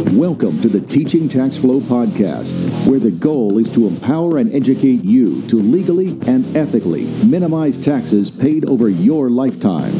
[0.00, 2.54] Welcome to the Teaching Tax Flow podcast,
[2.86, 8.30] where the goal is to empower and educate you to legally and ethically minimize taxes
[8.30, 9.92] paid over your lifetime.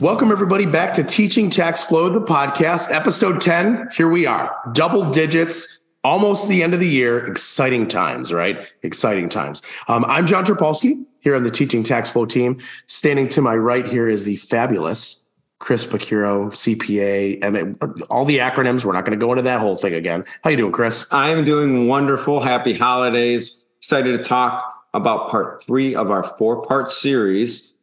[0.00, 3.90] Welcome, everybody, back to Teaching Tax Flow, the podcast, episode 10.
[3.94, 7.18] Here we are, double digits, almost the end of the year.
[7.18, 8.74] Exciting times, right?
[8.82, 9.60] Exciting times.
[9.86, 12.58] Um, I'm John Trapolsky here on the Teaching Tax Flow team.
[12.86, 15.25] Standing to my right here is the fabulous
[15.58, 18.84] Chris Picciurro, CPA, and all the acronyms.
[18.84, 20.24] We're not going to go into that whole thing again.
[20.42, 21.06] How you doing, Chris?
[21.12, 22.40] I am doing wonderful.
[22.40, 23.62] Happy holidays.
[23.78, 27.74] Excited to talk about part three of our four-part series,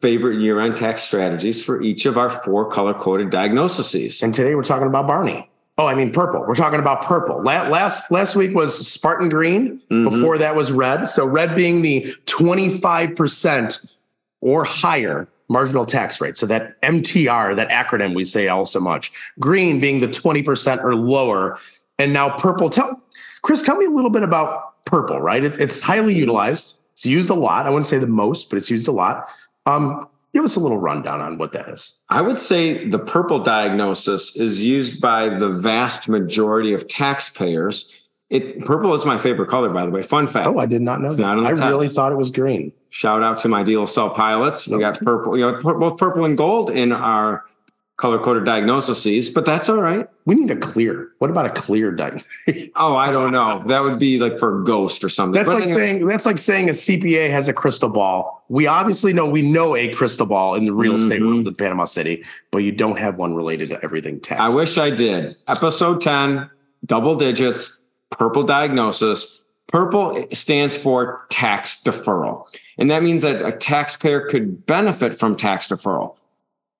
[0.00, 4.22] favorite year-end tax strategies for each of our four color-coded diagnoses.
[4.22, 5.50] And today we're talking about Barney.
[5.78, 6.40] Oh, I mean purple.
[6.46, 7.42] We're talking about purple.
[7.42, 9.80] Last last week was Spartan green.
[9.90, 10.10] Mm-hmm.
[10.10, 11.08] Before that was red.
[11.08, 13.94] So red being the 25%
[14.42, 16.38] or higher marginal tax rate.
[16.38, 19.12] So that MTR, that acronym we say all so much.
[19.38, 21.58] Green being the 20% or lower.
[21.98, 22.70] And now purple.
[22.70, 23.02] Tell
[23.42, 25.44] Chris, tell me a little bit about purple, right?
[25.44, 26.80] It, it's highly utilized.
[26.92, 27.66] It's used a lot.
[27.66, 29.28] I wouldn't say the most, but it's used a lot.
[29.66, 32.02] Um, give us a little rundown on what that is.
[32.08, 38.64] I would say the purple diagnosis is used by the vast majority of taxpayers it
[38.64, 40.02] purple is my favorite color, by the way.
[40.02, 40.46] Fun fact.
[40.46, 41.22] Oh, I did not know it's that.
[41.22, 42.72] Not I really thought it was green.
[42.90, 44.66] Shout out to my deal cell pilots.
[44.68, 47.44] We got purple, you know, both purple and gold in our
[47.96, 50.08] color coded diagnoses, but that's all right.
[50.24, 51.10] We need a clear.
[51.18, 52.26] What about a clear diagnosis?
[52.76, 53.62] oh, I don't know.
[53.68, 55.34] That would be like for a ghost or something.
[55.34, 55.86] That's but like anyway.
[55.86, 58.44] saying that's like saying a CPA has a crystal ball.
[58.48, 61.02] We obviously know we know a crystal ball in the real mm-hmm.
[61.02, 64.40] estate world of Panama City, but you don't have one related to everything tax.
[64.40, 65.36] I wish I did.
[65.46, 66.50] Episode 10,
[66.86, 67.80] double digits
[68.10, 69.39] purple diagnosis.
[69.70, 72.46] Purple stands for tax deferral.
[72.76, 76.16] And that means that a taxpayer could benefit from tax deferral.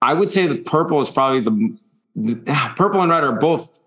[0.02, 1.76] I would say that purple is probably the,
[2.16, 3.78] the purple and red are both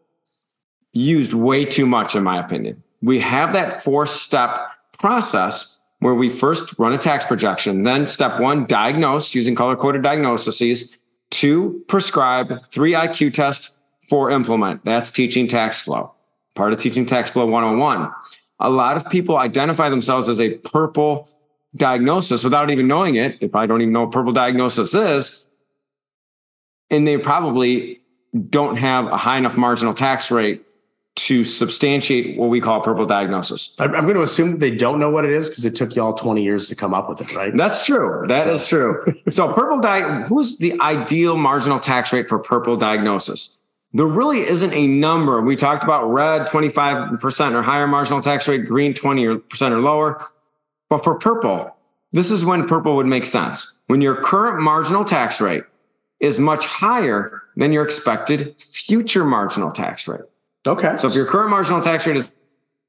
[0.94, 2.82] used way too much, in my opinion.
[3.02, 4.52] We have that four step
[4.94, 10.04] process where we first run a tax projection, then step one, diagnose using color coded
[10.04, 10.98] diagnoses,
[11.30, 13.72] two, prescribe, three, IQ test,
[14.08, 14.86] four, implement.
[14.86, 16.14] That's teaching tax flow
[16.56, 18.12] part of teaching tax flow 101
[18.64, 21.30] a lot of people identify themselves as a purple
[21.76, 25.48] diagnosis without even knowing it they probably don't even know what purple diagnosis is
[26.90, 28.02] and they probably
[28.50, 30.64] don't have a high enough marginal tax rate
[31.16, 33.76] to substantiate what we call purple diagnosis.
[33.78, 36.02] I'm going to assume that they don't know what it is because it took you
[36.02, 37.56] all 20 years to come up with it, right?
[37.56, 38.26] That's true.
[38.28, 38.52] That so.
[38.54, 39.22] is true.
[39.30, 43.60] so purple di- who's the ideal marginal tax rate for purple diagnosis?
[43.94, 45.42] There really isn't a number.
[45.42, 50.26] We talked about red 25% or higher marginal tax rate, green 20% or lower.
[50.90, 51.76] But for purple,
[52.12, 53.74] this is when purple would make sense.
[53.88, 55.64] When your current marginal tax rate
[56.20, 60.22] is much higher than your expected future marginal tax rate.
[60.66, 60.96] Okay.
[60.98, 62.32] So if your current marginal tax rate is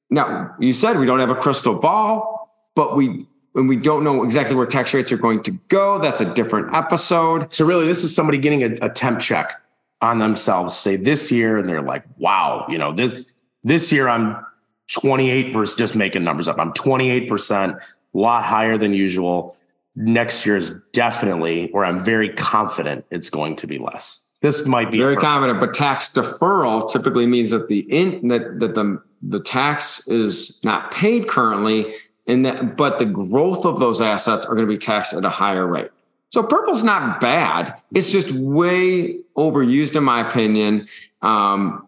[0.08, 3.26] now, you said we don't have a crystal ball, but we
[3.56, 5.98] and we don't know exactly where tax rates are going to go.
[5.98, 7.52] That's a different episode.
[7.52, 9.60] So really, this is somebody getting a, a temp check
[10.04, 13.24] on themselves, say this year, and they're like, wow, you know, this
[13.64, 14.44] this year I'm
[14.92, 16.58] 28 versus just making numbers up.
[16.58, 17.80] I'm 28%, a
[18.12, 19.56] lot higher than usual.
[19.96, 24.20] Next year is definitely where I'm very confident it's going to be less.
[24.42, 28.74] This might be very confident, but tax deferral typically means that the in that that
[28.74, 31.94] the the tax is not paid currently,
[32.26, 35.30] and that but the growth of those assets are going to be taxed at a
[35.30, 35.90] higher rate.
[36.34, 37.80] So purple's not bad.
[37.94, 40.88] It's just way overused, in my opinion.
[41.22, 41.86] Um,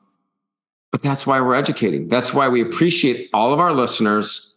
[0.92, 2.06] but that's why we're educating.
[2.06, 4.56] That's why we appreciate all of our listeners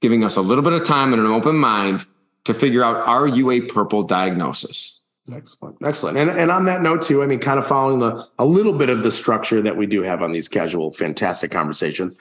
[0.00, 2.06] giving us a little bit of time and an open mind
[2.44, 5.02] to figure out are you a purple diagnosis?
[5.30, 5.76] Excellent.
[5.84, 6.16] Excellent.
[6.16, 8.88] And, and on that note, too, I mean, kind of following the a little bit
[8.88, 12.16] of the structure that we do have on these casual, fantastic conversations.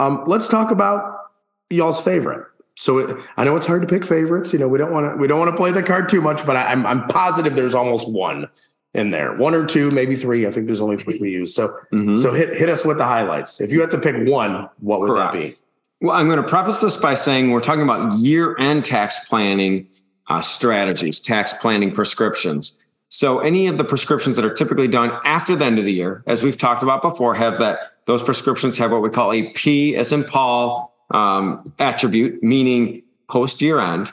[0.00, 1.30] Um, let's talk about
[1.70, 2.48] y'all's favorite.
[2.80, 4.54] So it, I know it's hard to pick favorites.
[4.54, 6.46] You know, we don't want to we don't want to play the card too much,
[6.46, 8.48] but I, am I'm, I'm positive there's almost one
[8.94, 10.46] in there, one or two, maybe three.
[10.46, 11.54] I think there's only three we use.
[11.54, 12.16] So mm-hmm.
[12.16, 13.60] so hit hit us with the highlights.
[13.60, 15.34] If you had to pick one, what would Correct.
[15.34, 15.56] that be?
[16.00, 19.86] Well, I'm going to preface this by saying we're talking about year end tax planning
[20.28, 22.78] uh, strategies, tax planning prescriptions.
[23.10, 26.22] So any of the prescriptions that are typically done after the end of the year,
[26.26, 29.96] as we've talked about before, have that those prescriptions have what we call a P
[29.96, 34.12] as in Paul um, attribute, meaning post year end.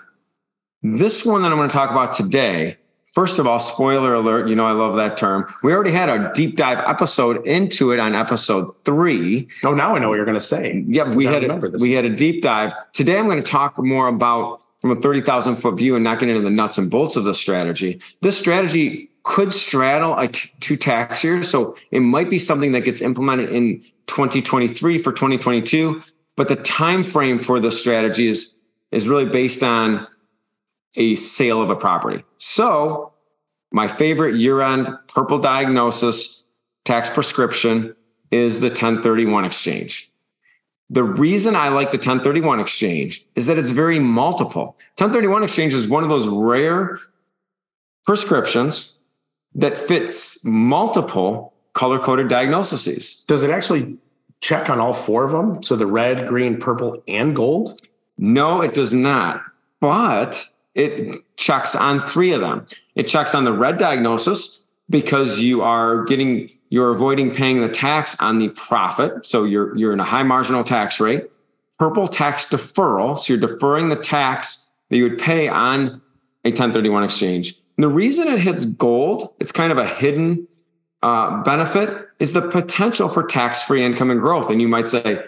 [0.83, 2.77] This one that I'm going to talk about today,
[3.13, 5.51] first of all, spoiler alert, you know, I love that term.
[5.63, 9.47] We already had a deep dive episode into it on episode three.
[9.63, 10.83] Oh, now I know what you're going to say.
[10.87, 12.73] Yep, we had, a, we had a deep dive.
[12.93, 16.35] Today, I'm going to talk more about from a 30,000 foot view and not getting
[16.35, 17.99] into the nuts and bolts of the strategy.
[18.21, 21.49] This strategy could straddle a t- two tax years.
[21.49, 26.01] So it might be something that gets implemented in 2023 for 2022.
[26.37, 28.55] But the time frame for the strategy is,
[28.91, 30.07] is really based on
[30.95, 32.23] a sale of a property.
[32.37, 33.11] So
[33.71, 36.45] my favorite year-end purple diagnosis
[36.85, 37.95] tax prescription
[38.31, 40.11] is the 1031 exchange.
[40.89, 44.77] The reason I like the 1031 exchange is that it's very multiple.
[44.97, 46.99] 1031 exchange is one of those rare
[48.05, 48.99] prescriptions
[49.53, 53.25] that fits multiple color coded diagnoses.
[53.27, 53.97] Does it actually
[54.41, 55.63] check on all four of them?
[55.63, 57.81] So the red, green, purple, and gold?
[58.17, 59.41] No, it does not.
[59.79, 60.43] But
[60.75, 62.65] it checks on three of them.
[62.95, 68.19] It checks on the red diagnosis because you are getting you're avoiding paying the tax
[68.19, 69.25] on the profit.
[69.25, 71.25] So you're you're in a high marginal tax rate.
[71.79, 73.19] Purple tax deferral.
[73.19, 76.01] So you're deferring the tax that you would pay on
[76.43, 77.55] a 1031 exchange.
[77.77, 80.47] And the reason it hits gold, it's kind of a hidden
[81.03, 84.49] uh, benefit, is the potential for tax-free income and growth.
[84.49, 85.23] And you might say,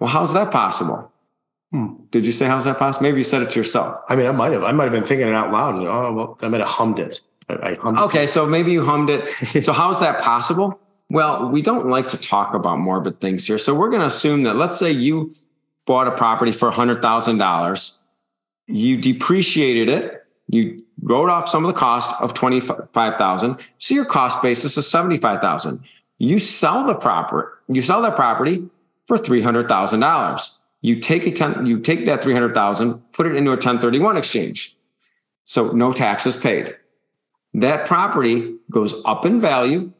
[0.00, 1.12] well, how's that possible?
[1.72, 1.94] Hmm.
[2.10, 3.02] Did you say how's that possible?
[3.02, 4.00] Maybe you said it to yourself.
[4.08, 4.62] I mean, I might have.
[4.62, 5.74] I might have been thinking it out loud.
[5.74, 7.20] And, oh, well, I might have hummed it.
[7.48, 8.28] I, hummed okay, it.
[8.28, 9.26] so maybe you hummed it.
[9.64, 10.80] so how's that possible?
[11.08, 13.58] Well, we don't like to talk about morbid things here.
[13.58, 15.34] So we're going to assume that let's say you
[15.86, 17.98] bought a property for $100,000.
[18.66, 20.25] You depreciated it.
[20.48, 23.58] You wrote off some of the cost of 25,000.
[23.78, 25.80] So your cost basis is 75,000.
[26.18, 28.68] You sell the property, you sell that property
[29.06, 34.16] for $300,000 you take a 10, you take that 300,000, put it into a 1031
[34.16, 34.76] exchange.
[35.44, 36.76] So no taxes paid.
[37.54, 39.92] That property goes up in value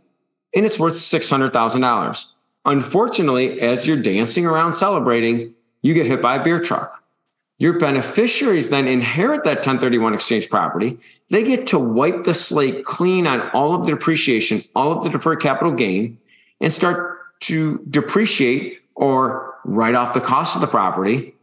[0.55, 2.33] and it's worth $600,000.
[2.65, 7.03] Unfortunately, as you're dancing around celebrating, you get hit by a beer truck.
[7.59, 10.99] Your beneficiaries then inherit that 1031 exchange property.
[11.31, 15.09] They get to wipe the slate clean on all of the depreciation, all of the
[15.09, 16.19] deferred capital gain,
[16.61, 21.35] and start to depreciate or write off the cost of the property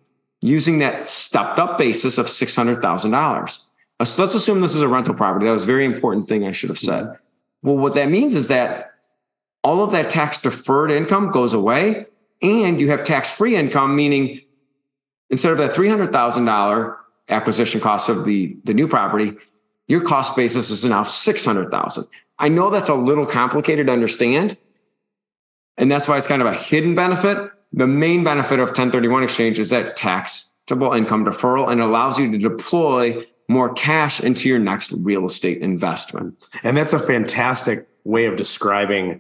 [0.41, 3.65] using that stepped up basis of $600,000.
[3.99, 5.45] Uh, so let's assume this is a rental property.
[5.45, 7.17] That was a very important thing I should have said.
[7.61, 8.91] Well, what that means is that
[9.63, 12.07] all of that tax deferred income goes away
[12.41, 14.41] and you have tax free income, meaning
[15.33, 16.95] instead of that $300,000
[17.29, 19.33] acquisition cost of the, the new property,
[19.87, 22.07] your cost basis is now 600,000.
[22.37, 24.55] I know that's a little complicated to understand.
[25.75, 29.57] And that's why it's kind of a hidden benefit, the main benefit of 1031 exchange
[29.57, 34.91] is that taxable income deferral and allows you to deploy more cash into your next
[34.99, 36.35] real estate investment.
[36.61, 39.19] And that's a fantastic way of describing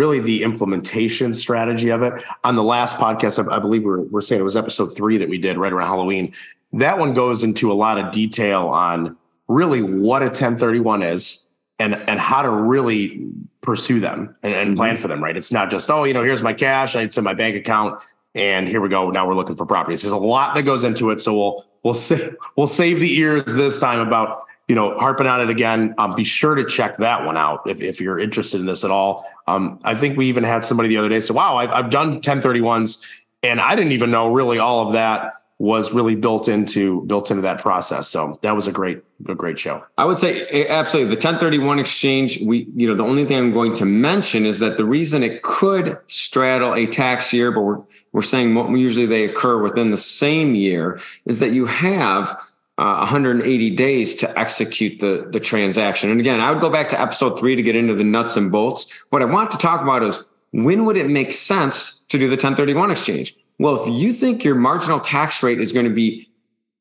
[0.00, 2.22] really the implementation strategy of it.
[2.42, 5.36] On the last podcast, I, believe we we're, saying it was episode three that we
[5.36, 6.32] did right around Halloween.
[6.72, 11.48] That one goes into a lot of detail on really what a 1031 is
[11.78, 13.26] and and how to really
[13.60, 15.02] pursue them and, and plan mm-hmm.
[15.02, 15.36] for them, right?
[15.36, 18.00] It's not just, oh, you know, here's my cash, it's in my bank account,
[18.34, 19.10] and here we go.
[19.10, 20.00] Now we're looking for properties.
[20.00, 21.20] There's a lot that goes into it.
[21.20, 24.38] So we'll we'll save we'll save the ears this time about
[24.70, 25.96] you know harping on it again.
[25.98, 28.92] Um, be sure to check that one out if, if you're interested in this at
[28.92, 29.26] all.
[29.48, 32.20] Um, I think we even had somebody the other day say, "Wow, I've, I've done
[32.20, 33.04] 1031s,
[33.42, 37.42] and I didn't even know really all of that." was really built into built into
[37.42, 38.08] that process.
[38.08, 39.84] So that was a great a great show.
[39.98, 42.40] I would say absolutely the 1031 exchange.
[42.40, 45.42] We you know the only thing I'm going to mention is that the reason it
[45.42, 50.54] could straddle a tax year, but we're we're saying usually they occur within the same
[50.54, 52.40] year, is that you have
[52.80, 56.10] uh, 180 days to execute the the transaction.
[56.10, 58.50] And again, I would go back to episode three to get into the nuts and
[58.50, 58.90] bolts.
[59.10, 62.36] What I want to talk about is when would it make sense to do the
[62.36, 63.36] 1031 exchange?
[63.58, 66.26] Well, if you think your marginal tax rate is going to be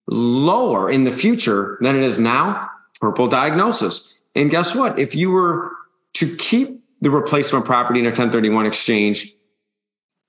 [0.08, 2.70] lower in the future than it is now,
[3.02, 4.18] purple diagnosis.
[4.36, 4.98] And guess what?
[4.98, 5.74] If you were
[6.14, 9.36] to keep the replacement property in a 1031 exchange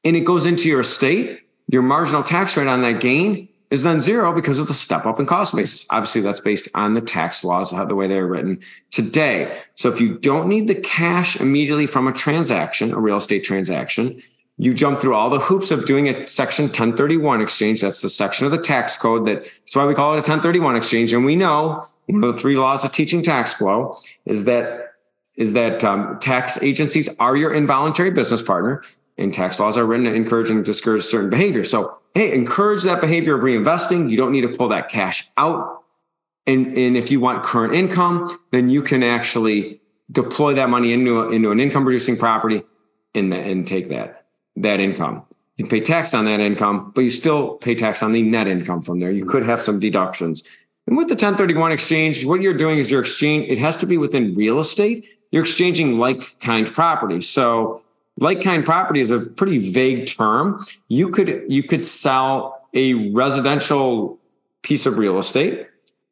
[0.03, 4.01] and it goes into your estate, your marginal tax rate on that gain is then
[4.01, 5.87] zero because of the step up in cost basis.
[5.91, 8.61] Obviously, that's based on the tax laws, the way they're written
[8.91, 9.61] today.
[9.77, 14.21] So if you don't need the cash immediately from a transaction, a real estate transaction,
[14.59, 17.81] you jump through all the hoops of doing a section 1031 exchange.
[17.81, 20.77] That's the section of the tax code that, that's why we call it a 1031
[20.77, 21.13] exchange.
[21.13, 23.97] And we know one of the three laws of teaching tax flow
[24.27, 24.89] is that
[25.37, 28.83] is that um, tax agencies are your involuntary business partner
[29.17, 31.65] and tax laws are written to encourage and discourage certain behavior.
[31.65, 34.11] So, hey, encourage that behavior of reinvesting.
[34.11, 35.83] You don't need to pull that cash out.
[36.47, 41.21] And, and if you want current income, then you can actually deploy that money into,
[41.21, 42.63] a, into an income producing property
[43.15, 44.21] and, and take that
[44.57, 45.23] that income.
[45.57, 48.83] You pay tax on that income, but you still pay tax on the net income
[48.83, 49.11] from there.
[49.11, 50.43] You could have some deductions.
[50.87, 53.99] And with the 1031 exchange, what you're doing is you're exchange, it has to be
[53.99, 55.05] within real estate.
[55.31, 57.21] You're exchanging like kind property.
[57.21, 57.83] So
[58.19, 60.65] like kind property is a pretty vague term.
[60.89, 64.19] You could you could sell a residential
[64.63, 65.67] piece of real estate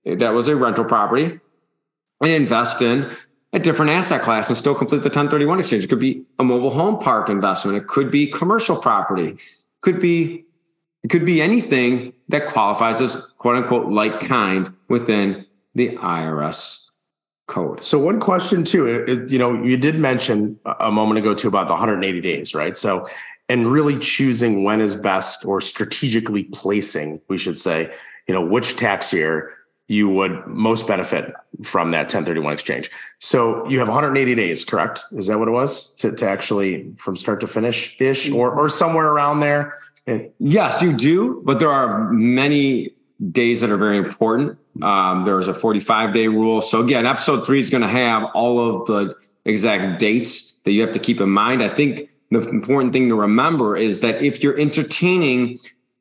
[0.05, 1.39] that was a rental property
[2.23, 3.11] and invest in
[3.53, 5.85] a different asset class and still complete the 1031 exchange.
[5.85, 7.79] It could be a mobile home park investment.
[7.79, 9.31] It could be commercial property.
[9.31, 9.41] It
[9.81, 10.45] could be
[11.05, 16.88] it could be anything that qualifies as quote unquote like kind within the IRS
[17.49, 17.83] code.
[17.83, 21.67] So one question too, it, you know, you did mention a moment ago too about
[21.67, 22.77] the 180 days, right?
[22.77, 23.09] So
[23.49, 27.93] and really choosing when is best or strategically placing, we should say,
[28.27, 29.55] you know, which tax year
[29.89, 31.33] you would most benefit
[31.65, 32.91] from that 1031 exchange.
[33.21, 35.03] So you have 180 days, correct?
[35.13, 38.37] Is that what it was to, to actually from start to finish ish mm-hmm.
[38.37, 39.79] or, or somewhere around there?
[40.39, 42.95] yes, you do, but there are many
[43.31, 44.59] days that are very important.
[44.83, 46.61] Um, there's a 45 day rule.
[46.61, 50.83] So again, episode three is going to have all of the exact dates that you
[50.83, 51.63] have to keep in mind.
[51.63, 55.59] I think the important thing to remember is that if you're entertaining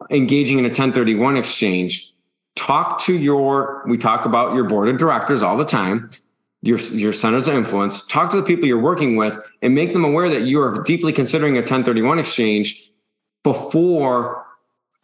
[0.09, 2.13] engaging in a 1031 exchange,
[2.55, 6.09] talk to your, we talk about your board of directors all the time,
[6.61, 10.03] your, your centers of influence, talk to the people you're working with and make them
[10.03, 12.91] aware that you are deeply considering a 1031 exchange
[13.43, 14.46] before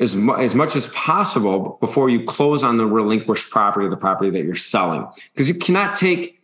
[0.04, 4.30] as, mu- as much as possible before you close on the relinquished property, the property
[4.30, 5.08] that you're selling.
[5.34, 6.40] Because you cannot take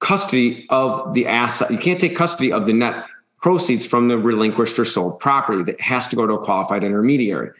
[0.00, 1.70] custody of the asset.
[1.70, 3.06] You can't take custody of the net
[3.38, 7.50] proceeds from the relinquished or sold property that has to go to a qualified intermediary.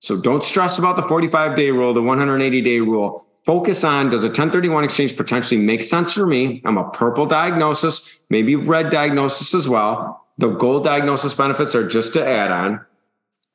[0.00, 3.26] So don't stress about the 45 day rule, the 180 day rule.
[3.44, 6.60] Focus on does a 1031 exchange potentially make sense for me?
[6.64, 10.26] I'm a purple diagnosis, maybe red diagnosis as well.
[10.36, 12.84] The gold diagnosis benefits are just to add on.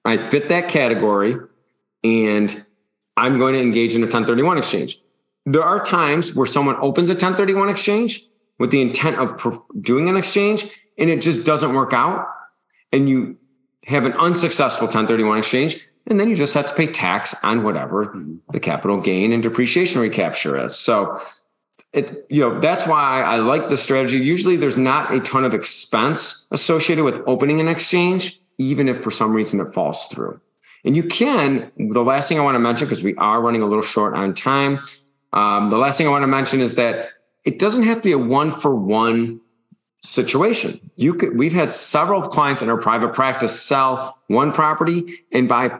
[0.05, 1.35] I fit that category
[2.03, 2.65] and
[3.15, 4.99] I'm going to engage in a 1031 exchange.
[5.45, 8.25] There are times where someone opens a 1031 exchange
[8.59, 12.27] with the intent of doing an exchange and it just doesn't work out.
[12.91, 13.37] And you
[13.85, 15.87] have an unsuccessful 1031 exchange.
[16.07, 18.35] And then you just have to pay tax on whatever mm-hmm.
[18.51, 20.77] the capital gain and depreciation recapture is.
[20.77, 21.17] So
[21.93, 24.17] it, you know, that's why I like the strategy.
[24.17, 29.11] Usually there's not a ton of expense associated with opening an exchange even if for
[29.11, 30.39] some reason it falls through.
[30.85, 33.65] And you can, the last thing I want to mention, because we are running a
[33.65, 34.79] little short on time,
[35.31, 37.09] um, the last thing I want to mention is that
[37.45, 39.39] it doesn't have to be a one for one
[40.01, 40.79] situation.
[40.95, 45.79] You could, we've had several clients in our private practice sell one property and buy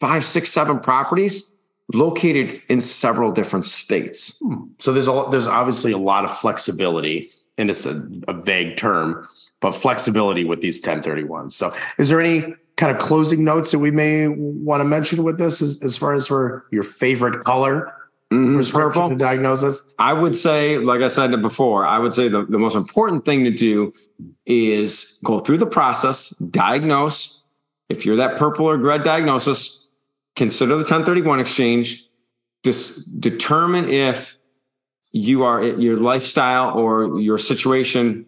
[0.00, 1.54] five, six, seven properties
[1.92, 4.38] located in several different states.
[4.42, 4.64] Hmm.
[4.78, 9.26] So there's a there's obviously a lot of flexibility, and it's a, a vague term
[9.60, 11.52] but flexibility with these 1031s.
[11.52, 15.38] So, is there any kind of closing notes that we may want to mention with
[15.38, 17.92] this as, as far as for your favorite color?
[18.32, 18.56] Mm-hmm.
[18.56, 19.94] Prescription diagnosis?
[19.98, 23.42] I would say, like I said before, I would say the, the most important thing
[23.44, 23.94] to do
[24.44, 27.42] is go through the process, diagnose.
[27.88, 29.88] If you're that purple or red diagnosis,
[30.36, 32.04] consider the 1031 exchange,
[32.64, 34.38] just determine if
[35.12, 38.26] you are your lifestyle or your situation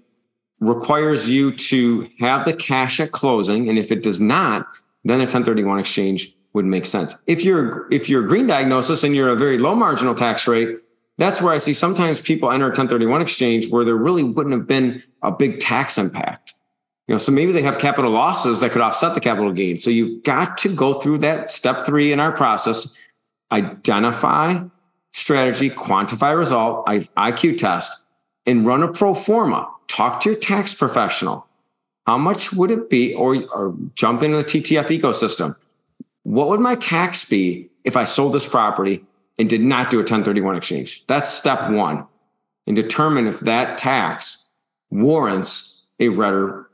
[0.61, 3.69] requires you to have the cash at closing.
[3.69, 4.67] And if it does not,
[5.05, 7.17] then a 1031 exchange would make sense.
[7.27, 10.79] If you're if you're a green diagnosis and you're a very low marginal tax rate,
[11.17, 14.67] that's where I see sometimes people enter a 1031 exchange where there really wouldn't have
[14.67, 16.55] been a big tax impact.
[17.07, 19.79] You know, so maybe they have capital losses that could offset the capital gain.
[19.79, 22.97] So you've got to go through that step three in our process,
[23.51, 24.63] identify
[25.13, 28.05] strategy, quantify result, IQ test,
[28.47, 31.47] and run a pro forma talk to your tax professional.
[32.07, 35.57] How much would it be, or, or jump into the TTF ecosystem?
[36.23, 39.05] What would my tax be if I sold this property
[39.39, 41.05] and did not do a 1031 exchange?
[41.07, 42.07] That's step one.
[42.67, 44.53] And determine if that tax
[44.91, 46.71] warrants a red or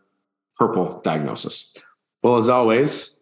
[0.59, 1.75] purple diagnosis.
[2.23, 3.21] Well, as always,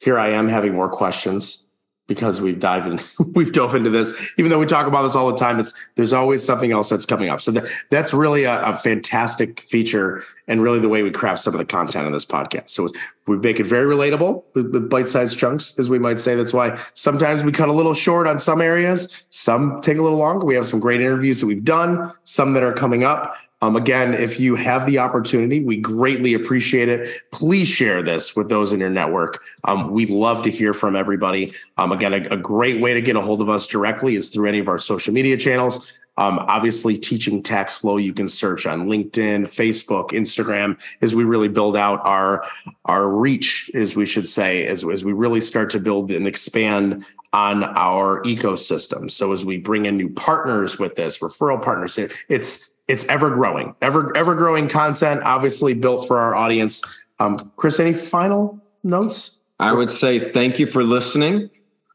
[0.00, 1.64] here I am having more questions
[2.08, 2.98] because we've dived in,
[3.34, 4.12] we've dove into this.
[4.36, 7.06] Even though we talk about this all the time, it's there's always something else that's
[7.06, 7.40] coming up.
[7.40, 11.54] So that, that's really a, a, fantastic feature, and really the way we craft some
[11.54, 12.70] of the content of this podcast.
[12.70, 12.88] So
[13.26, 16.34] we make it very relatable with, with bite-sized chunks, as we might say.
[16.34, 20.18] That's why sometimes we cut a little short on some areas, some take a little
[20.18, 20.46] longer.
[20.46, 23.36] We have some great interviews that we've done, some that are coming up.
[23.60, 27.20] Um, again, if you have the opportunity, we greatly appreciate it.
[27.32, 29.42] Please share this with those in your network.
[29.64, 31.52] Um, we'd love to hear from everybody.
[31.76, 34.48] Um, again, a, a, great way to get a hold of us directly is through
[34.48, 35.92] any of our social media channels.
[36.18, 41.46] Um, obviously, teaching tax flow you can search on LinkedIn, Facebook, Instagram as we really
[41.46, 42.44] build out our
[42.86, 47.04] our reach, as we should say, as, as we really start to build and expand
[47.32, 49.08] on our ecosystem.
[49.08, 53.30] So as we bring in new partners with this, referral partners, it, it's it's ever
[53.30, 56.82] growing, ever ever growing content, obviously built for our audience.
[57.20, 59.42] Um, Chris, any final notes?
[59.60, 61.50] I would say thank you for listening.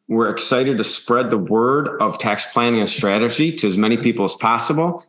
[0.08, 4.26] We're excited to spread the word of tax planning and strategy to as many people
[4.26, 5.06] as possible.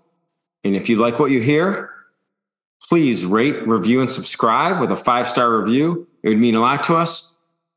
[0.62, 1.90] And if you like what you hear,
[2.82, 6.06] please rate, review, and subscribe with a five star review.
[6.22, 7.30] It would mean a lot to us.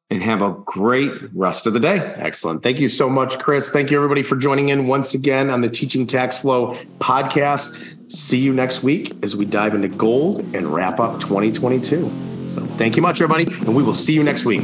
[0.09, 1.97] And have a great rest of the day.
[1.97, 2.63] Excellent.
[2.63, 3.69] Thank you so much, Chris.
[3.69, 8.09] Thank you, everybody, for joining in once again on the Teaching Tax Flow podcast.
[8.09, 12.09] See you next week as we dive into gold and wrap up 2022.
[12.49, 14.63] So, thank you much, everybody, and we will see you next week.